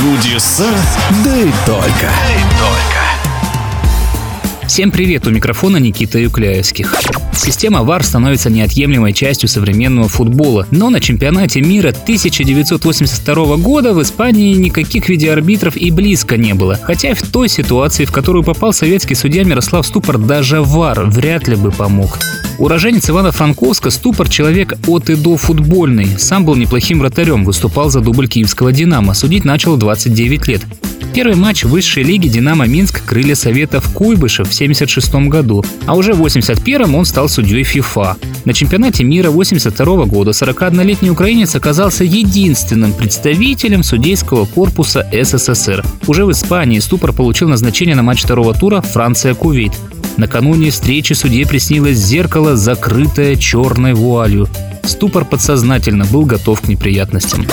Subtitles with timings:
[0.00, 0.70] Чудеса,
[1.22, 2.10] да и только.
[4.66, 6.94] Всем привет, у микрофона Никита Юкляевских.
[7.34, 14.54] Система VAR становится неотъемлемой частью современного футбола, но на чемпионате мира 1982 года в Испании
[14.54, 16.78] никаких видеоарбитров и близко не было.
[16.82, 21.56] Хотя в той ситуации, в которую попал советский судья Мирослав Ступор, даже VAR вряд ли
[21.56, 22.18] бы помог.
[22.60, 26.06] Уроженец Ивана-Франковска, Ступор– человек от и до футбольный.
[26.18, 29.14] Сам был неплохим вратарем, выступал за дубль киевского «Динамо».
[29.14, 30.60] Судить начал 29 лет.
[31.14, 36.20] Первый матч высшей лиги «Динамо Минск» крылья Советов Куйбышев в 1976 году, а уже в
[36.20, 38.18] 1981 он стал судьей ФИФА.
[38.44, 45.82] На чемпионате мира 1982 года 41-летний украинец оказался единственным представителем судейского корпуса СССР.
[46.06, 49.72] Уже в Испании Ступор получил назначение на матч второго тура Франция-Кувейт.
[50.20, 54.48] Накануне встречи судье приснилось зеркало, закрытое черной вуалью.
[54.82, 57.46] Ступор подсознательно был готов к неприятностям.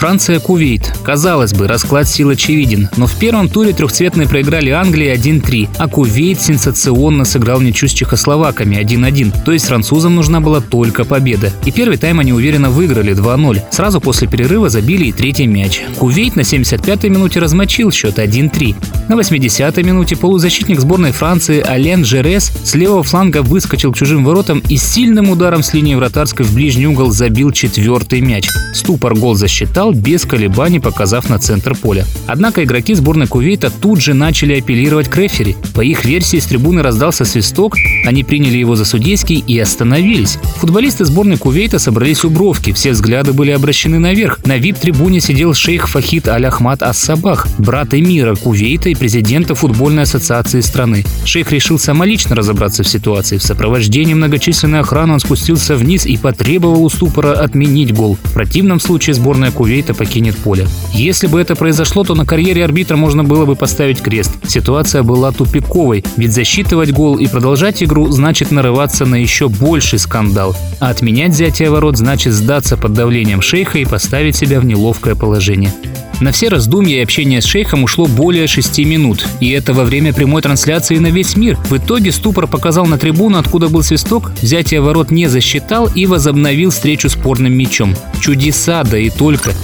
[0.00, 0.94] Франция-Кувейт.
[1.04, 6.40] Казалось бы, расклад сил очевиден, но в первом туре трехцветные проиграли Англии 1-3, а Кувейт
[6.40, 11.52] сенсационно сыграл ничью с чехословаками 1-1, то есть французам нужна была только победа.
[11.66, 13.60] И первый тайм они уверенно выиграли 2-0.
[13.70, 15.82] Сразу после перерыва забили и третий мяч.
[15.98, 18.74] Кувейт на 75-й минуте размочил счет 1-3.
[19.10, 24.62] На 80-й минуте полузащитник сборной Франции Ален Жерес с левого фланга выскочил к чужим воротам
[24.66, 28.48] и сильным ударом с линии вратарской в ближний угол забил четвертый мяч.
[28.72, 32.06] Ступар гол засчитал, без колебаний показав на центр поля.
[32.26, 35.56] Однако игроки сборной Кувейта тут же начали апеллировать к рефери.
[35.74, 40.38] По их версии с трибуны раздался свисток, они приняли его за судейский и остановились.
[40.56, 44.38] Футболисты сборной Кувейта собрались у бровки, все взгляды были обращены наверх.
[44.44, 51.04] На вип-трибуне сидел шейх Фахид Аль-Ахмад Ас-Сабах, брат эмира Кувейта и президента футбольной ассоциации страны.
[51.24, 53.38] Шейх решил самолично разобраться в ситуации.
[53.38, 58.18] В сопровождении многочисленной охраны он спустился вниз и потребовал у ступора отменить гол.
[58.22, 60.68] В противном случае сборная Кувейта Кейта покинет поле.
[60.92, 64.30] Если бы это произошло, то на карьере арбитра можно было бы поставить крест.
[64.46, 70.54] Ситуация была тупиковой, ведь засчитывать гол и продолжать игру значит нарываться на еще больший скандал.
[70.80, 75.72] А отменять взятие ворот значит сдаться под давлением шейха и поставить себя в неловкое положение.
[76.20, 79.26] На все раздумья и общение с шейхом ушло более шести минут.
[79.40, 81.56] И это во время прямой трансляции на весь мир.
[81.70, 86.70] В итоге ступор показал на трибуну, откуда был свисток, взятие ворот не засчитал и возобновил
[86.70, 87.96] встречу спорным мячом.
[88.20, 89.54] Чудеса, да и только.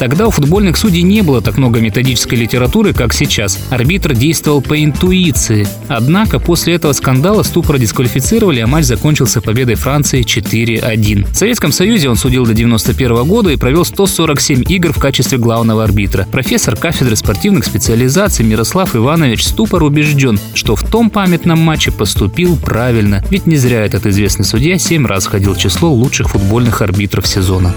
[0.00, 3.58] Тогда у футбольных судей не было так много методической литературы, как сейчас.
[3.68, 5.68] Арбитр действовал по интуиции.
[5.88, 11.30] Однако после этого скандала Ступора дисквалифицировали, а матч закончился победой Франции 4-1.
[11.30, 15.84] В Советском Союзе он судил до 91 года и провел 147 игр в качестве главного
[15.84, 16.26] арбитра.
[16.32, 23.22] Профессор кафедры спортивных специализаций Мирослав Иванович Ступор убежден, что в том памятном матче поступил правильно,
[23.28, 27.74] ведь не зря этот известный судья 7 раз входил в число лучших футбольных арбитров сезона.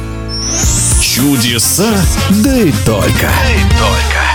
[1.13, 1.94] Чудеса,
[2.44, 3.29] да и только.
[3.29, 4.33] Да и только.